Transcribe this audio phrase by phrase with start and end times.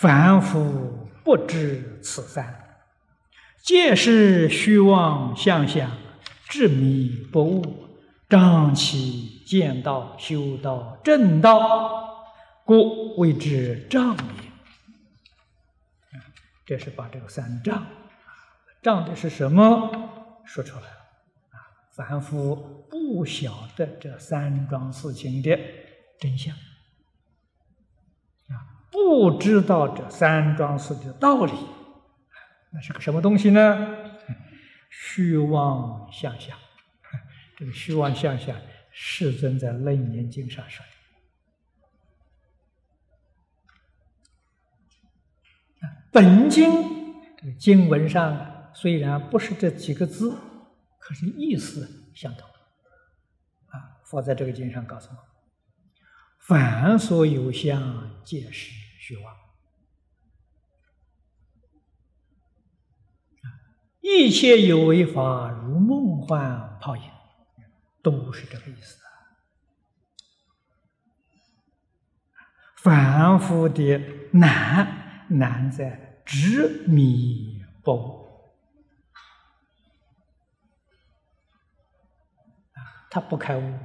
[0.00, 2.78] 凡夫不知此三，
[3.62, 5.90] 皆是虚妄相想，
[6.48, 7.86] 执迷不悟，
[8.26, 12.24] 障其见道、修道、正道，
[12.64, 14.50] 故谓之障也。
[16.64, 17.86] 这是把这个三障，
[18.80, 19.90] 障的是什么？
[20.46, 20.88] 说出来了
[21.50, 21.60] 啊！
[21.94, 25.58] 凡夫不晓得这三桩事情的
[26.18, 26.56] 真相。
[28.90, 31.52] 不知道这三桩事的道理，
[32.72, 33.96] 那是个什么东西呢？
[34.88, 36.56] 虚妄相想。
[37.56, 38.56] 这个虚妄相想，
[38.90, 40.90] 世尊在《楞严经》上说的。
[46.10, 46.68] 本经
[47.36, 50.36] 这个经文上虽然不是这几个字，
[50.98, 52.48] 可是意思相同。
[53.68, 55.16] 啊，佛在这个经上告诉我。
[56.38, 58.72] 凡所有相，皆是
[59.10, 59.36] 虚妄。
[64.00, 67.02] 一切有为法，如梦幻泡影，
[68.02, 69.00] 都是这个意思。
[72.76, 73.98] 凡夫的
[74.32, 78.54] 难，难在执迷不悟。
[83.10, 83.78] 他不开悟。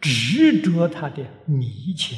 [0.00, 2.16] 执着他的迷情，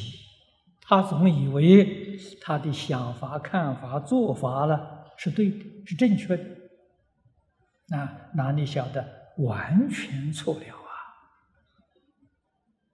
[0.89, 6.45] 他总以为他的想法、看法、做法了是对的，是正确的。
[7.89, 10.61] 那哪里晓得完全错了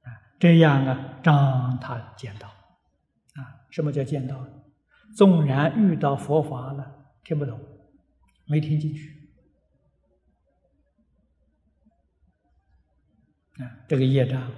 [0.03, 0.09] 啊？
[0.39, 4.43] 这样啊，让他见到啊，什么叫见到？
[5.15, 7.61] 纵然遇到佛法了，听不懂，
[8.47, 9.31] 没听进去
[13.59, 14.51] 啊，这个业障。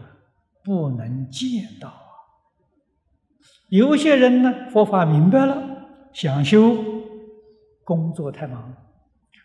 [0.62, 2.03] 不能见到！
[3.74, 6.76] 有些人呢，佛法明白了，想修，
[7.82, 8.72] 工作太忙，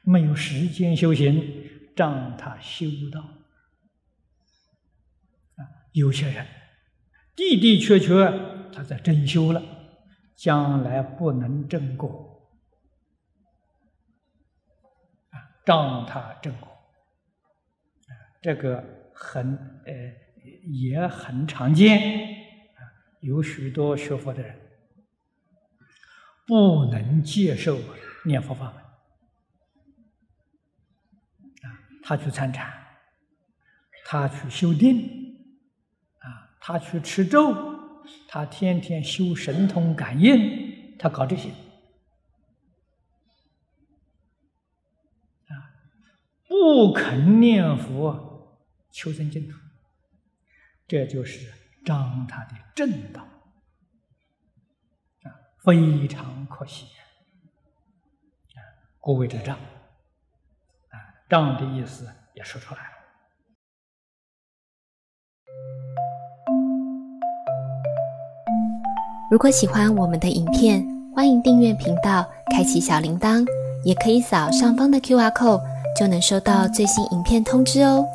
[0.03, 3.21] 没有时间修行，让他修道。
[5.55, 6.45] 啊，有些人
[7.35, 8.31] 的的确确
[8.71, 9.63] 他在真修了，
[10.35, 12.51] 将来不能正果，
[15.31, 16.69] 啊，让他正果，
[18.43, 19.57] 这个很
[19.87, 19.93] 呃。
[20.71, 22.38] 也很常见，
[23.19, 24.55] 有许多学佛的人
[26.47, 27.79] 不能接受
[28.25, 28.75] 念佛法门
[31.63, 32.71] 啊，他去参禅，
[34.05, 35.37] 他去修定
[36.19, 37.53] 啊，他去吃咒，
[38.27, 41.49] 他天天修神通感应，他搞这些
[45.49, 45.53] 啊，
[46.47, 49.57] 不肯念佛求生净土。
[50.87, 51.53] 这就是
[51.89, 53.19] 障他的正道
[55.23, 55.33] 啊，
[55.63, 56.85] 非常可惜
[58.53, 58.61] 啊！
[59.01, 60.93] 各位之障啊，
[61.27, 62.89] 障的意思也说出来了。
[69.31, 70.85] 如果喜欢我们的影片，
[71.15, 73.43] 欢迎订阅频道，开启小铃铛，
[73.83, 75.63] 也可以扫上方的 Q R code，
[75.97, 78.05] 就能收到最新影片通知哦。